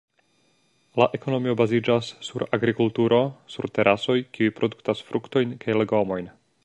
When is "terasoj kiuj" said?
3.77-4.51